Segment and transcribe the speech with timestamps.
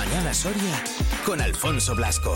[0.00, 0.82] Mañana Soria
[1.26, 2.34] con Alfonso Blasco.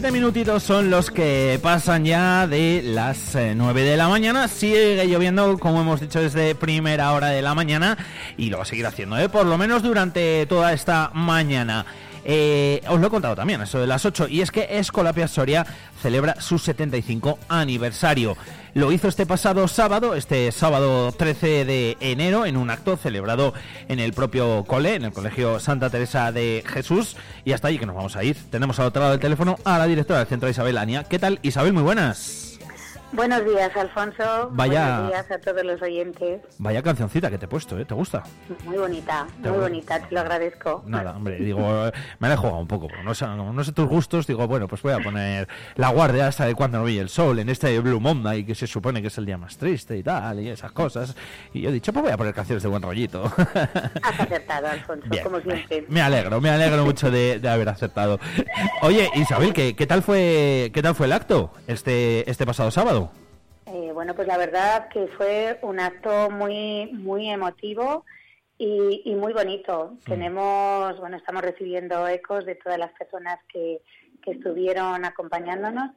[0.00, 4.46] 7 minutitos son los que pasan ya de las eh, 9 de la mañana.
[4.46, 7.98] Sigue lloviendo, como hemos dicho, desde primera hora de la mañana
[8.36, 9.28] y lo va a seguir haciendo, ¿eh?
[9.28, 11.84] por lo menos durante toda esta mañana.
[12.30, 15.64] Eh, os lo he contado también, eso de las 8, y es que Escolapia Soria
[16.02, 18.36] celebra su 75 aniversario.
[18.74, 23.54] Lo hizo este pasado sábado, este sábado 13 de enero, en un acto celebrado
[23.88, 27.86] en el propio cole, en el Colegio Santa Teresa de Jesús, y hasta allí que
[27.86, 28.36] nos vamos a ir.
[28.50, 31.04] Tenemos al otro lado del teléfono a la directora del centro, Isabel Ania.
[31.04, 31.72] ¿Qué tal, Isabel?
[31.72, 32.47] Muy buenas.
[33.10, 34.50] Buenos días, Alfonso.
[34.52, 36.42] Vaya- Buenos días a todos los oyentes.
[36.58, 37.86] Vaya cancioncita que te he puesto, ¿eh?
[37.86, 38.22] ¿Te gusta?
[38.66, 40.82] Muy bonita, muy voy- bonita, te lo agradezco.
[40.86, 42.88] Nada, hombre, digo, eh, me la he jugado un poco.
[43.02, 46.44] No sé, no sé tus gustos, digo, bueno, pues voy a poner La Guardia hasta
[46.44, 49.16] de cuando no brille el sol, en este Blue Monday, que se supone que es
[49.16, 51.16] el día más triste y tal, y esas cosas.
[51.54, 53.24] Y yo he dicho, pues voy a poner canciones de buen rollito.
[54.02, 55.86] Has acertado, Alfonso, Bien, como siempre.
[55.88, 58.20] me alegro, me alegro mucho de, de haber aceptado.
[58.82, 62.97] Oye, Isabel, ¿qué, qué tal fue qué tal fue el acto este, este pasado sábado?
[63.70, 68.04] Eh, bueno, pues la verdad que fue un acto muy, muy emotivo
[68.56, 69.94] y, y muy bonito.
[70.06, 73.82] Tenemos, bueno, estamos recibiendo ecos de todas las personas que,
[74.22, 75.90] que estuvieron acompañándonos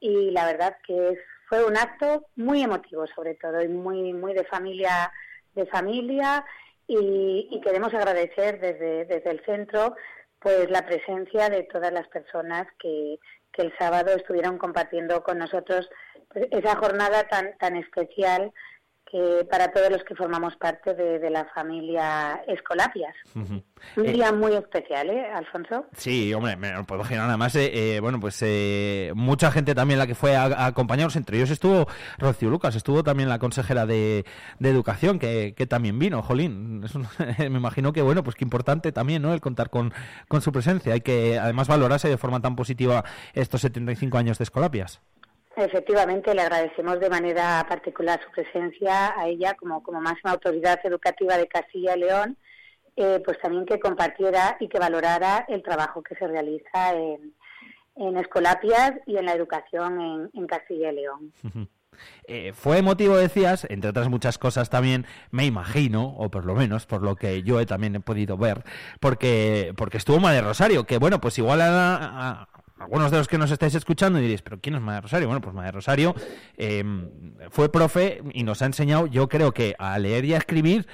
[0.00, 4.34] y la verdad que es- fue un acto muy emotivo sobre todo y muy, muy
[4.34, 5.10] de familia,
[5.54, 6.44] de familia
[6.86, 9.96] y, y queremos agradecer desde, desde el centro
[10.40, 13.18] pues la presencia de todas las personas que,
[13.52, 15.88] que el sábado estuvieron compartiendo con nosotros
[16.32, 18.52] pues, esa jornada tan, tan especial
[19.10, 23.14] que para todos los que formamos parte de, de la familia Escolapias.
[23.34, 23.62] Ujú.
[23.96, 25.86] Un Eh, día muy especial, ¿eh, Alfonso?
[25.96, 27.26] Sí, hombre, me lo puedo imaginar.
[27.26, 31.16] Además, eh, eh, bueno, pues eh, mucha gente también la que fue a, a acompañarnos.
[31.16, 31.86] Entre ellos estuvo
[32.18, 34.26] Rocío Lucas, estuvo también la consejera de,
[34.58, 36.82] de Educación, que, que también vino, Jolín.
[36.84, 37.08] Es un-
[37.38, 39.32] me imagino que, bueno, pues qué importante también, ¿no?
[39.32, 39.94] El contar con,
[40.28, 40.92] con su presencia.
[40.92, 45.00] Hay que, además, valorarse de forma tan positiva estos 75 años de Escolapias.
[45.60, 51.36] Efectivamente, le agradecemos de manera particular su presencia a ella como, como máxima autoridad educativa
[51.36, 52.36] de Castilla y León,
[52.94, 57.34] eh, pues también que compartiera y que valorara el trabajo que se realiza en,
[57.96, 61.32] en Escolapias y en la educación en, en Castilla y León.
[62.28, 66.86] Eh, fue emotivo, decías, entre otras muchas cosas también, me imagino, o por lo menos
[66.86, 68.62] por lo que yo he también he podido ver,
[69.00, 72.46] porque, porque estuvo Madre Rosario, que bueno, pues igual a-
[72.78, 75.26] algunos de los que nos estáis escuchando diréis, pero ¿quién es Madre Rosario?
[75.28, 76.14] Bueno, pues Madre Rosario
[76.56, 76.84] eh,
[77.50, 80.86] fue profe y nos ha enseñado, yo creo que a leer y a escribir,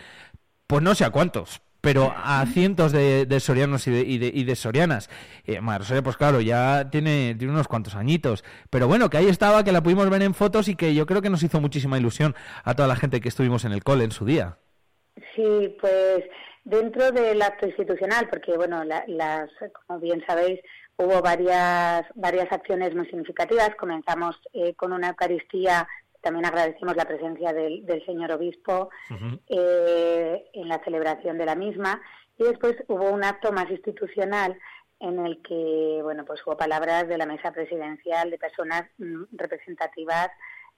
[0.66, 4.30] pues no sé a cuántos, pero a cientos de, de sorianos y de, y de,
[4.34, 5.10] y de sorianas.
[5.44, 8.42] Eh, Madre Rosario, pues claro, ya tiene, tiene unos cuantos añitos.
[8.70, 11.20] Pero bueno, que ahí estaba, que la pudimos ver en fotos y que yo creo
[11.20, 12.34] que nos hizo muchísima ilusión
[12.64, 14.56] a toda la gente que estuvimos en el cole en su día.
[15.36, 16.24] Sí, pues
[16.64, 19.50] dentro del acto institucional, porque bueno, la- las,
[19.86, 20.60] como bien sabéis,
[20.96, 23.74] hubo varias varias acciones muy significativas.
[23.76, 25.88] Comenzamos eh, con una Eucaristía,
[26.20, 28.90] también agradecemos la presencia del, del señor obispo
[29.48, 32.00] eh, en la celebración de la misma,
[32.38, 34.58] y después hubo un acto más institucional
[35.00, 40.30] en el que bueno pues hubo palabras de la mesa presidencial de personas mm, representativas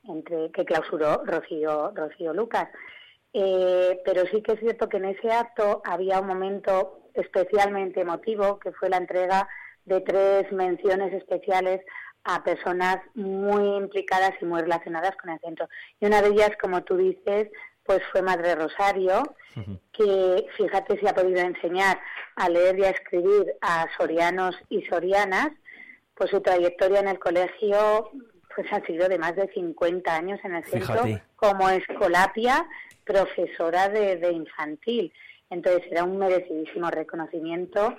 [0.04, 2.69] entre que clausuró Rocío Rocío Lucas.
[3.33, 8.59] Eh, pero sí que es cierto que en ese acto había un momento especialmente emotivo,
[8.59, 9.47] que fue la entrega
[9.86, 11.80] de tres menciones especiales
[12.24, 15.69] a personas muy implicadas y muy relacionadas con el centro.
[16.00, 17.48] Y una de ellas, como tú dices,
[17.84, 19.22] pues fue Madre Rosario,
[19.92, 21.98] que fíjate si ha podido enseñar
[22.34, 25.50] a leer y a escribir a sorianos y sorianas,
[26.15, 28.10] pues su trayectoria en el colegio
[28.54, 31.22] pues ha sido de más de 50 años en el centro Fíjate.
[31.36, 32.66] como escolapia,
[33.04, 35.12] profesora de, de infantil.
[35.50, 37.97] Entonces era un merecidísimo reconocimiento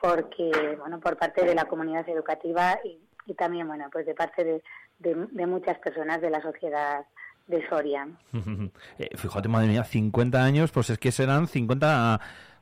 [0.00, 4.44] porque, bueno, por parte de la comunidad educativa y, y también, bueno, pues de parte
[4.44, 4.62] de,
[4.98, 7.04] de- de muchas personas de la sociedad
[7.46, 8.06] de Soria.
[8.98, 12.20] Eh, fíjate, madre mía, 50 años, pues es que serán 50,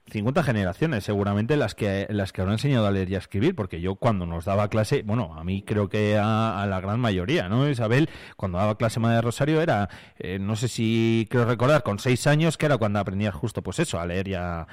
[0.08, 3.80] 50 generaciones seguramente las que las que habrán enseñado a leer y a escribir, porque
[3.80, 7.48] yo cuando nos daba clase, bueno, a mí creo que a, a la gran mayoría,
[7.48, 7.68] ¿no?
[7.68, 9.88] Isabel, cuando daba clase Madre Rosario era,
[10.18, 13.78] eh, no sé si creo recordar, con seis años, que era cuando aprendías justo pues
[13.80, 14.66] eso, a leer y a,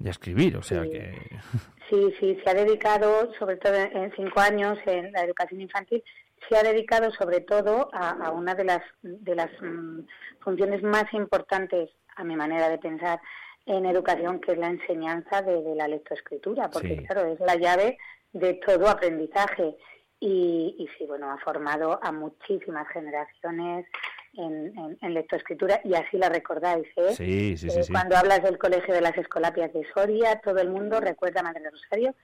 [0.00, 0.90] y a escribir, o sea Sí.
[0.90, 1.14] que...
[1.88, 6.02] Sí, sí, se ha dedicado, sobre todo en cinco años en la educación infantil,
[6.48, 10.00] se ha dedicado sobre todo a, a una de las de las mm,
[10.40, 13.20] funciones más importantes, a mi manera de pensar,
[13.66, 17.04] en educación, que es la enseñanza de, de la lectoescritura, porque Sí.
[17.06, 17.98] claro, es la llave
[18.32, 19.76] de todo aprendizaje.
[20.20, 23.86] Y, y sí, bueno, ha formado a muchísimas generaciones
[24.34, 27.12] en, en, en lectoescritura y así la recordáis, ¿eh?
[27.14, 27.92] Sí, sí, sí, Eh, sí.
[27.92, 31.70] Cuando hablas del Colegio de las Escolapias de Soria, todo el mundo recuerda a Madre
[31.70, 32.14] Rosario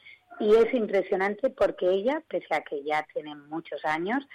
[0.41, 4.27] y es impresionante porque ella, pese a que ya tiene muchos años,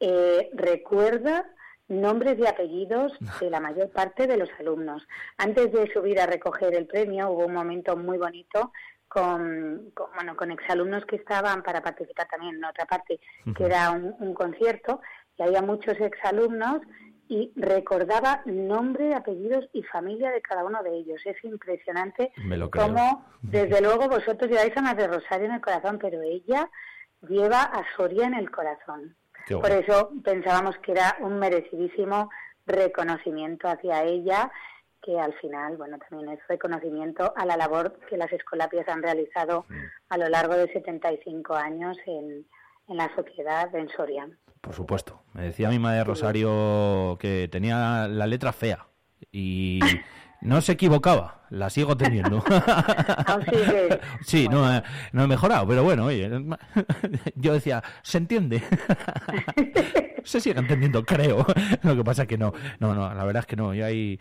[0.00, 1.46] eh, recuerda
[1.88, 5.06] nombres y apellidos de la mayor parte de los alumnos.
[5.38, 8.72] Antes de subir a recoger el premio hubo un momento muy bonito
[9.08, 13.20] con, con, bueno, con exalumnos que estaban para participar también en otra parte,
[13.56, 15.00] que era un, un concierto,
[15.38, 16.80] y había muchos exalumnos
[17.28, 21.20] y recordaba nombre, apellidos y familia de cada uno de ellos.
[21.24, 22.86] Es impresionante Me lo creo.
[22.86, 26.70] cómo, desde luego, vosotros lleváis a Madre Rosario en el corazón, pero ella
[27.28, 29.16] lleva a Soria en el corazón.
[29.48, 32.30] Por eso pensábamos que era un merecidísimo
[32.66, 34.50] reconocimiento hacia ella,
[35.02, 39.66] que al final, bueno, también es reconocimiento a la labor que las escolapias han realizado
[40.08, 42.44] a lo largo de 75 años en,
[42.88, 44.28] en la sociedad en Soria.
[44.66, 45.22] Por supuesto.
[45.32, 48.88] Me decía mi madre Rosario que tenía la letra fea
[49.30, 49.78] y
[50.40, 51.46] no se equivocaba.
[51.50, 52.42] La sigo teniendo.
[53.48, 54.00] Sigue.
[54.24, 54.82] Sí, no, he-
[55.12, 56.28] no he mejorado, pero bueno, oye,
[57.36, 58.60] yo decía, se entiende.
[60.24, 61.46] se sigue entendiendo, creo.
[61.82, 63.72] Lo que pasa es que no, no, no, la verdad es que no.
[63.74, 64.18] Yo ahí,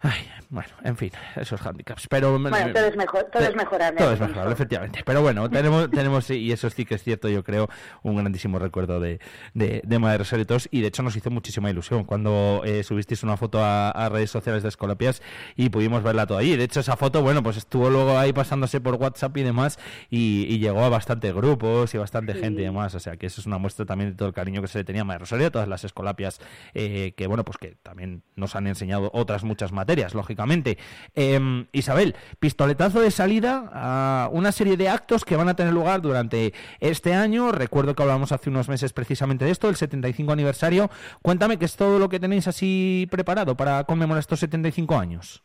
[0.00, 2.06] ay, bueno, en fin, esos handicaps.
[2.08, 3.98] Pero Bueno, todo es mejor, todo es mejorable.
[3.98, 5.02] todo es mejorable, efectivamente.
[5.04, 7.68] Pero bueno, tenemos, tenemos, y eso sí que es cierto, yo creo,
[8.02, 9.20] un grandísimo recuerdo de,
[9.54, 12.82] de, de Madre Rosario y todos, y de hecho nos hizo muchísima ilusión cuando eh,
[12.84, 15.20] subisteis una foto a, a redes sociales de Escolapias
[15.56, 16.56] y pudimos verla toda ahí.
[16.56, 19.78] De hecho, esa foto, bueno, pues estuvo luego ahí pasándose por WhatsApp y demás,
[20.10, 22.40] y, y llegó a bastantes grupos y bastante Sí.
[22.40, 22.94] gente y demás.
[22.94, 24.84] O sea, que eso es una muestra también de todo el cariño que se le
[24.84, 26.40] tenía a Madre Rosario, todas las Escolapias,
[26.74, 30.78] eh, que bueno, pues que también nos han enseñado otras muchas materias, lógicamente.
[31.14, 36.02] Eh, Isabel, pistoletazo de salida a una serie de actos que van a tener lugar
[36.02, 37.52] durante este año.
[37.52, 40.90] Recuerdo que hablamos hace unos meses precisamente de esto, el 75 aniversario.
[41.22, 45.42] Cuéntame qué es todo lo que tenéis así preparado para conmemorar estos 75 años.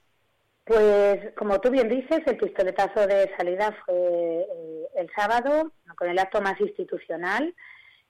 [0.66, 6.18] Pues, como tú bien dices, el pistoletazo de salida fue eh, el sábado, con el
[6.18, 7.54] acto más institucional,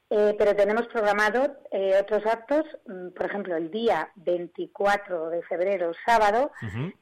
[0.09, 5.91] eh, pero tenemos programado eh, otros actos, mm, por ejemplo, el día 24 de febrero,
[6.05, 6.51] sábado,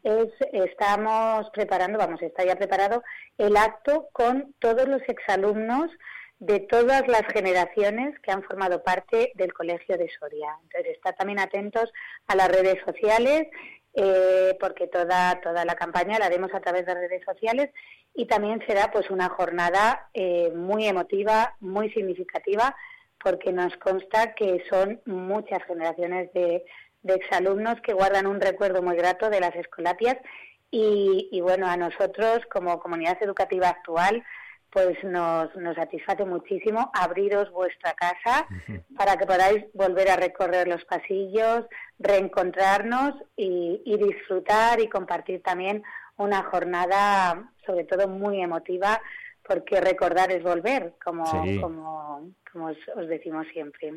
[0.04, 3.04] es, estamos preparando, vamos, está ya preparado
[3.38, 5.92] el acto con todos los exalumnos
[6.40, 10.58] de todas las generaciones que han formado parte del Colegio de Soria.
[10.64, 11.92] Entonces, está también atentos
[12.28, 13.48] a las redes sociales,
[13.94, 17.70] eh, porque toda, toda la campaña la haremos a través de redes sociales
[18.14, 22.76] y también será pues una jornada eh, muy emotiva, muy significativa,
[23.24, 26.64] porque nos consta que son muchas generaciones de,
[27.04, 30.18] de exalumnos que guardan un recuerdo muy grato de las escolapias
[30.70, 34.24] y, y bueno, a nosotros como comunidad educativa actual
[34.72, 38.48] pues nos, nos satisface muchísimo abriros vuestra casa
[38.96, 41.66] para que podáis volver a recorrer los pasillos,
[42.00, 45.84] reencontrarnos y, y disfrutar y compartir también
[46.16, 49.02] una jornada sobre todo muy emotiva
[49.52, 51.60] porque recordar es volver, como, Sí.
[51.60, 53.94] como, como os, os decimos siempre.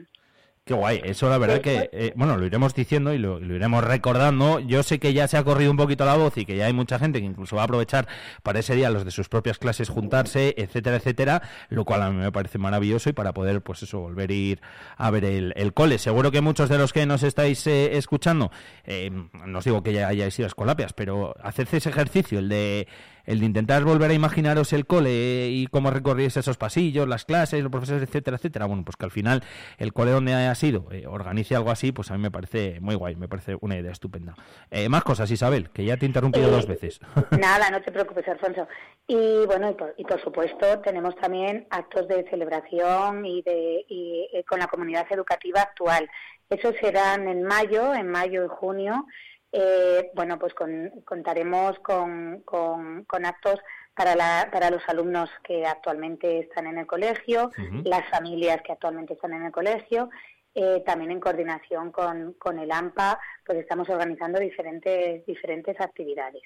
[0.66, 3.84] Qué guay, eso la verdad que, eh, bueno, lo iremos diciendo y lo, lo iremos
[3.84, 4.60] recordando.
[4.60, 6.72] Yo sé que ya se ha corrido un poquito la voz y que ya hay
[6.72, 8.08] mucha gente que incluso va a aprovechar
[8.42, 12.16] para ese día los de sus propias clases juntarse, etcétera, etcétera, lo cual a mí
[12.16, 14.60] me parece maravilloso y para poder, pues eso, volver a ir
[14.96, 15.98] a ver el, el cole.
[15.98, 18.50] Seguro que muchos de los que nos estáis eh, escuchando,
[18.84, 19.10] eh,
[19.44, 22.88] no os digo que ya hayáis ido a Escolapias, pero haced ese ejercicio, el de
[23.24, 27.62] el de intentar volver a imaginaros el cole y cómo recorríais esos pasillos, las clases,
[27.62, 28.66] los profesores, etcétera, etcétera.
[28.66, 29.42] Bueno, pues que al final
[29.78, 32.94] el cole donde haya sido eh, organice algo así, pues a mí me parece muy
[32.94, 34.34] guay, me parece una idea estupenda.
[34.70, 37.00] Eh, más cosas, Isabel, que ya te he interrumpido dos veces.
[37.38, 38.68] Nada, no te preocupes, Alfonso.
[39.06, 44.28] Y bueno, y por, y por supuesto tenemos también actos de celebración y, de, y,
[44.32, 46.08] eh, con la comunidad educativa actual.
[46.50, 49.06] Esos serán en mayo, en mayo y junio.
[49.56, 53.60] Eh, bueno, pues con- contaremos con, con- con actos
[53.94, 57.50] para, la- para los alumnos que actualmente están en el colegio,
[57.84, 60.10] las familias que actualmente están en el colegio.
[60.56, 66.42] eh, también en coordinación con, con el AMPA, pues estamos organizando diferentes, diferentes actividades.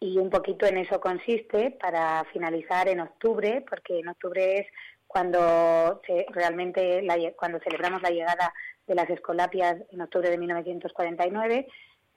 [0.00, 4.66] Y un poquito en eso consiste para finalizar en octubre, porque en octubre es
[5.06, 8.54] cuando se- realmente la cuando celebramos la llegada
[8.86, 11.66] de las escolapias en octubre de 1949,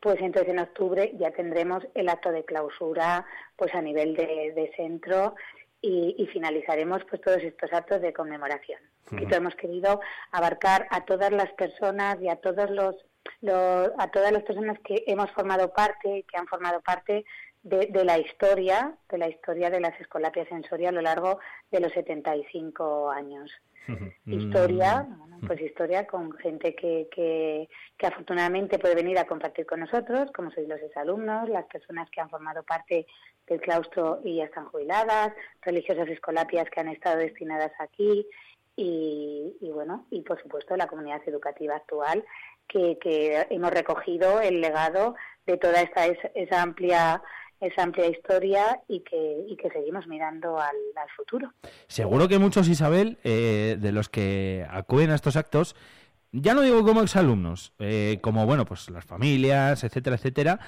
[0.01, 5.35] pues entonces en octubre ya tendremos el acto de clausura pues a nivel de, centro
[5.79, 8.79] y, finalizaremos pues todos estos actos de conmemoración.
[9.11, 12.95] hemos querido abarcar a todas las personas y a todos los,
[13.97, 17.23] a todas las personas que hemos formado parte y que han formado parte
[17.63, 21.39] de, de, la historia, de la historia de las escolapias sensorias a lo largo
[21.69, 23.51] de los 75 años.
[24.25, 25.47] Historia, mm.
[25.47, 30.51] pues historia con gente que, que, que, afortunadamente puede venir a compartir con nosotros, como
[30.51, 33.05] sois los exalumnos, las personas que han formado parte
[33.47, 38.25] del claustro y ya están jubiladas, religiosas escolapias que han estado destinadas aquí
[38.75, 42.23] y, y bueno, y por supuesto la comunidad educativa actual
[42.67, 47.21] que, que hemos recogido el legado de toda esta esa amplia
[47.61, 50.75] esa amplia historia y que, y que seguimos mirando al,
[51.15, 51.53] futuro.
[51.87, 55.75] Seguro que muchos, Isabel, eh, de los que acuden a estos actos,
[56.31, 60.59] ya no digo como exalumnos, eh, como, bueno, pues las familias, etcétera, etcétera,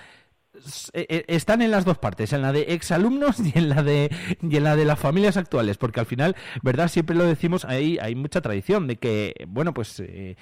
[1.27, 4.09] están en las dos partes, en la de exalumnos y en la de
[4.41, 7.97] y en la de las familias actuales, porque al final, verdad, siempre lo decimos, ahí
[8.01, 10.35] hay mucha tradición de que, bueno, pues eh,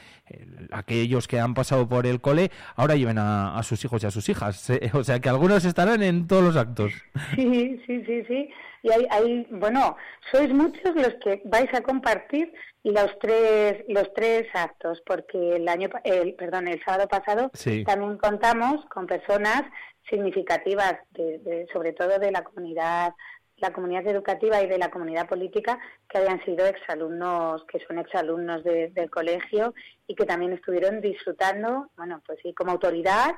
[0.72, 4.28] aquellos que han pasado por el cole ahora lleven a, sus hijos y a sus
[4.30, 6.94] hijas, o sea que algunos estarán en todos los actos.
[7.36, 8.50] Sí, sí, sí, sí.
[8.84, 9.96] Y hay, hay, bueno,
[10.32, 12.52] sois muchos los que vais a compartir
[12.84, 17.52] los tres los tres actos, porque el año, el, perdón, el sábado pasado
[17.86, 19.64] también contamos con personas
[20.10, 23.14] significativas, de, sobre todo de la comunidad
[23.62, 28.64] la comunidad educativa y de la comunidad política que habían sido exalumnos, que son exalumnos
[28.64, 29.74] del colegio
[30.08, 33.36] y que también estuvieron disfrutando, bueno, pues sí, como autoridad,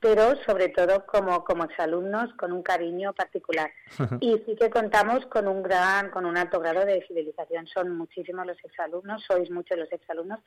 [0.00, 3.70] pero sobre todo como, como exalumnos con un cariño particular.
[4.20, 7.66] Y sí que contamos con un gran, con un alto grado de fidelización.
[7.66, 10.40] Son muchísimos los exalumnos, sois muchos los exalumnos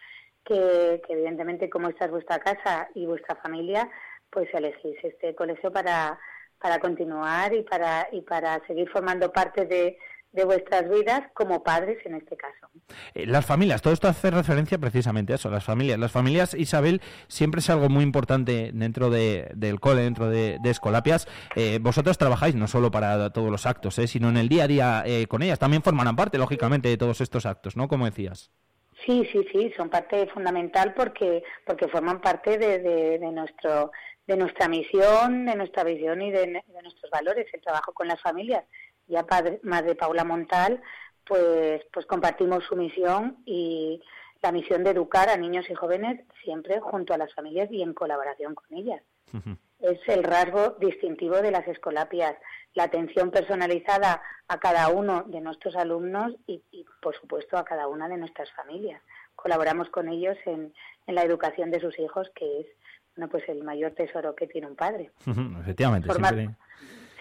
[0.45, 3.89] que, que evidentemente como esta es vuestra casa y vuestra familia,
[4.29, 6.19] pues elegís este colegio para,
[6.59, 9.97] para continuar y para, y para seguir formando parte de,
[10.31, 12.69] de vuestras vidas como padres en este caso.
[13.13, 15.97] Eh, las familias, todo esto hace referencia precisamente a eso, las familias.
[15.97, 21.27] Las familias, Isabel, siempre es algo muy importante dentro de, del cole, dentro de, Escolapias.
[21.55, 24.67] Eh, vosotros trabajáis no solo para todos los actos, eh, sino en el día a
[24.67, 25.57] día con ellas.
[25.57, 27.87] También formarán parte, lógicamente, de todos estos actos, ¿no?
[27.87, 28.51] Como decías.
[29.05, 33.91] Sí, sí, sí, son parte fundamental porque porque forman parte de, de nuestro
[34.29, 38.63] de nuestra misión, de nuestra visión y de, nuestros valores, el trabajo con las familias.
[39.09, 39.25] Ya
[39.63, 40.81] más de Paula Montal,
[41.25, 44.01] pues, pues compartimos su misión y
[44.41, 47.93] la misión de educar a niños y jóvenes siempre junto a las familias y en
[47.93, 49.01] colaboración con ellas.
[49.79, 52.35] Es el rasgo distintivo de las escolapias,
[52.73, 56.63] la atención personalizada a cada uno de nuestros alumnos y,
[57.01, 59.01] por supuesto, a cada una de nuestras familias.
[59.35, 60.73] Colaboramos con ellos en,
[61.07, 62.67] en la educación de sus hijos, que es
[63.15, 65.11] no pues el mayor tesoro que tiene un padre.
[65.61, 66.49] Efectivamente, siempre,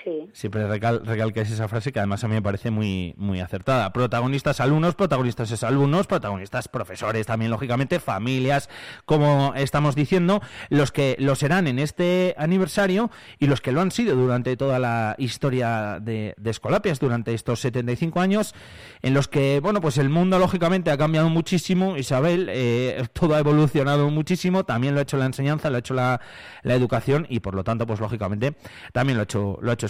[0.09, 0.31] sí.
[0.33, 3.93] siempre recal, recalcáis esa frase que además a mí me parece muy, muy acertada.
[3.93, 8.69] Protagonistas alumnos, protagonistas es alumnos, protagonistas profesores también, lógicamente, familias,
[9.05, 13.91] como estamos diciendo, los que lo serán en este aniversario y los que lo han
[13.91, 18.55] sido durante toda la historia de, Escolapias, durante estos 75 años,
[19.03, 23.39] en los que, bueno, pues el mundo lógicamente ha cambiado muchísimo, Isabel, eh, todo ha
[23.39, 26.21] evolucionado muchísimo, también lo ha hecho la enseñanza, lo ha hecho la,
[26.63, 28.55] la educación y por lo tanto, pues lógicamente,
[28.93, 29.87] también lo ha hecho, lo ha hecho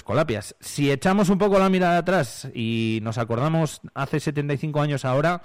[0.61, 5.43] Si echamos un poco la mirada atrás y nos acordamos hace 75 años ahora,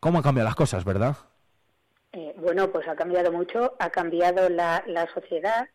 [0.00, 1.16] ¿cómo han cambiado las cosas, verdad?
[2.12, 5.68] Eh, bueno, pues ha cambiado mucho, ha cambiado la, la sociedad,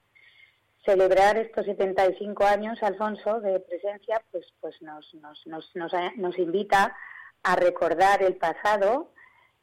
[0.86, 6.96] celebrar estos 75 años, Alfonso, de presencia, pues, pues nos, nos, nos, nos, invita
[7.44, 9.12] a recordar el pasado,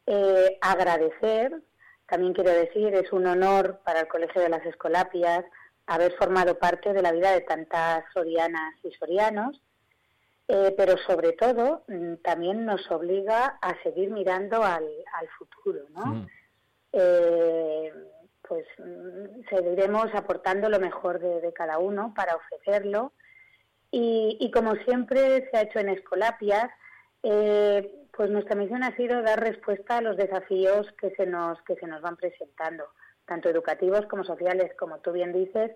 [0.07, 1.63] eh, agradecer,
[2.09, 5.45] también quiero decir, es un honor para el Colegio de las Escolapias
[5.87, 9.61] haber formado parte de la vida de tantas sorianas y sorianos,
[10.49, 16.27] eh, pero sobre todo mm, también nos obliga a seguir mirando al, al futuro, ¿no?
[16.93, 17.93] Eh,
[18.49, 23.13] pues mm, seguiremos aportando lo mejor de, cada uno para ofrecerlo.
[23.91, 26.71] Y, como siempre se ha hecho en Escolapias,
[27.23, 31.77] eh, pues nuestra misión ha sido dar respuesta a los desafíos que se nos, que
[31.77, 32.85] se nos van presentando,
[33.27, 35.73] tanto educativos como sociales, como tú bien dices.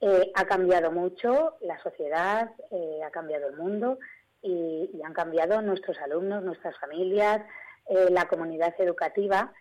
[0.00, 3.98] Eh, ha cambiado mucho la sociedad, eh, ha cambiado el mundo
[4.42, 7.42] y, han cambiado nuestros alumnos, nuestras familias,
[8.10, 9.52] la comunidad educativa.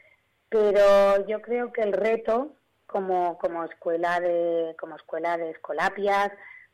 [0.50, 6.32] Pero yo creo que el reto como, como escuela de como escuela de escolapias,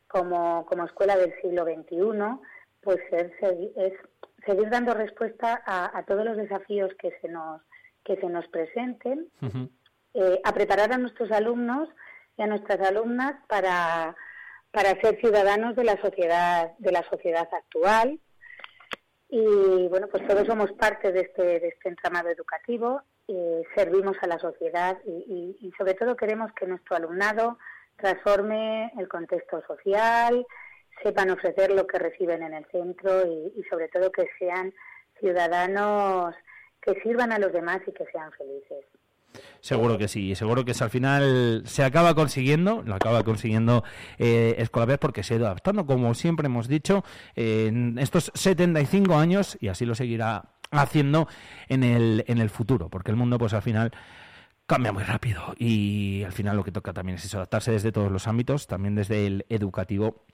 [0.08, 1.98] como, como escuela del siglo XXI,
[2.80, 3.32] pues es,
[3.76, 3.92] es
[4.46, 7.60] seguir dando respuesta a, todos los desafíos que se nos
[8.04, 9.28] que se nos presenten,
[10.14, 11.88] eh, a preparar a nuestros alumnos
[12.36, 14.16] y a nuestras alumnas para,
[14.70, 18.18] para ser ciudadanos de la sociedad, de la sociedad actual.
[19.28, 23.02] Y bueno, pues todos somos parte de este, de este entramado educativo,
[23.74, 27.58] servimos a la sociedad y sobre todo queremos que nuestro alumnado
[27.96, 30.46] transforme el contexto social,
[31.02, 34.72] sepan ofrecer lo que reciben en el centro y, sobre todo que sean
[35.18, 36.34] ciudadanos
[36.80, 38.84] que sirvan a los demás y que sean felices.
[39.60, 43.82] Seguro que sí, seguro que al final se acaba consiguiendo, lo acaba consiguiendo
[44.18, 49.56] eh, Escolapias porque se ha ido adaptando, como siempre hemos dicho, en estos 75 años
[49.60, 51.28] y así lo seguirá haciendo
[51.68, 53.92] en el, en el futuro, porque el mundo pues al final
[54.66, 55.54] cambia muy rápido.
[55.58, 58.94] Y al final lo que toca también es eso, adaptarse desde todos los ámbitos, también
[58.94, 60.24] desde el educativo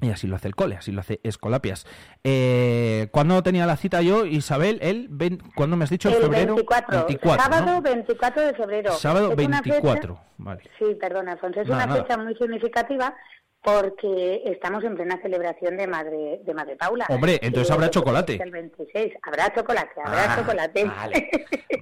[0.00, 1.86] y así lo hace el cole, así lo hace Escolapias.
[2.24, 4.78] Eh, ¿Cuándo tenía la cita yo, Isabel?
[4.82, 5.10] El
[5.54, 6.08] ¿Cuándo me has dicho?
[6.08, 7.36] El febrero 24.
[7.36, 8.92] sábado 24 de febrero.
[8.92, 10.62] Sábado 24, vale.
[10.78, 11.60] Sí, perdón, Alfonso.
[11.60, 13.14] Es una fecha muy significativa
[13.62, 17.06] porque estamos en plena celebración de Madre de Madre Paula.
[17.10, 18.40] Hombre, entonces habrá chocolate.
[18.42, 20.84] El 26, habrá chocolate, habrá ah, chocolate.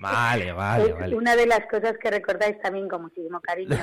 [0.01, 0.53] Vale, vale,
[0.93, 3.77] vale, Una de las cosas que recordáis también con muchísimo cariño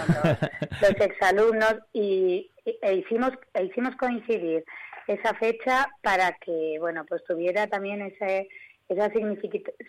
[0.82, 4.66] los, exalumnos y, e hicimos e hicimos coincidir
[5.08, 8.48] esa fecha para que, bueno, pues tuviera también ese
[8.88, 9.10] esa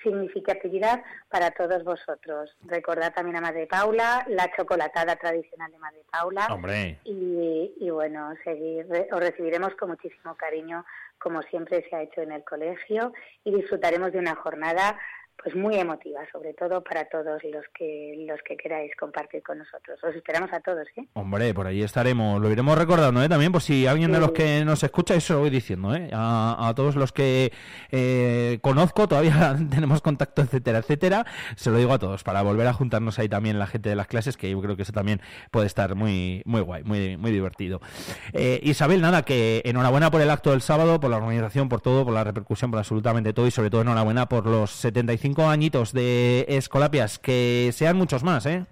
[0.02, 2.56] significatividad para todos vosotros.
[2.62, 6.46] Recordad también a Madre Paula, la chocolatada tradicional de Madre Paula.
[6.50, 6.98] Hombre.
[7.04, 10.84] Y, y bueno, seguir, os recibiremos con muchísimo cariño,
[11.18, 13.12] como siempre se ha hecho en el colegio,
[13.44, 14.98] y disfrutaremos de una jornada
[15.42, 20.02] pues muy emotiva, sobre todo para todos los que los que queráis compartir con nosotros.
[20.02, 21.06] Os esperamos a todos, ¿eh?
[21.14, 23.28] Hombre, por ahí estaremos, lo iremos recordando, ¿eh?
[23.28, 26.10] También, por si alguien de los que nos escucha, eso lo voy diciendo, ¿eh?
[26.12, 27.52] A, todos los que
[27.90, 31.26] eh, conozco, todavía tenemos contacto, etcétera, etcétera,
[31.56, 34.06] se lo digo a todos, para volver a juntarnos ahí también la gente de las
[34.06, 37.80] clases, que yo creo que eso también puede estar muy muy guay, muy, muy divertido.
[38.32, 42.04] Eh, Isabel, nada, que enhorabuena por el acto del sábado, por la organización, por todo,
[42.04, 46.44] por la repercusión, por absolutamente todo, y sobre todo enhorabuena por los 75 añitos de
[46.48, 48.66] Escolapias, que sean muchos más, ¿eh?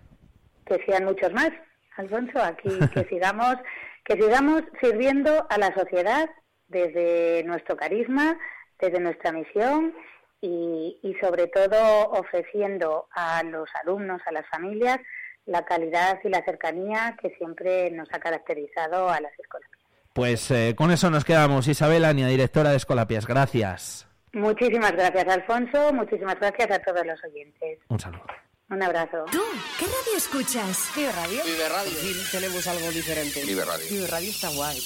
[0.67, 1.51] Que sean muchos más,
[1.97, 3.57] Alfonso, aquí que sigamos,
[4.05, 6.29] que sigamos sirviendo a la sociedad
[6.69, 8.39] desde nuestro carisma,
[8.81, 9.93] desde nuestra misión
[10.41, 14.99] y, y sobre todo ofreciendo a los alumnos, a las familias,
[15.47, 19.71] la calidad y la cercanía que siempre nos ha caracterizado a las escuelas.
[20.15, 21.67] Pues eh, con eso nos quedamos.
[21.67, 23.27] Isabel Ania, directora de Escolapias.
[23.27, 24.07] Gracias.
[24.35, 25.93] Muchísimas gracias, Alfonso.
[25.93, 27.79] Muchísimas gracias a todos los oyentes.
[27.89, 28.25] Un saludo.
[28.71, 29.25] Un abrazo.
[29.31, 29.43] ¿Tú
[29.79, 30.91] qué radio escuchas?
[30.97, 31.45] Vive Radio.
[31.45, 31.93] Vive Radio.
[31.93, 33.45] Sí, tenemos algo diferente.
[33.45, 33.87] Vive Radio.
[33.89, 34.79] Vive Radio está guay.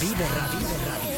[0.00, 0.58] Vive Radio.
[0.58, 1.17] Vive Radio.